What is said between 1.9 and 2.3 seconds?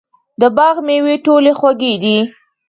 دي.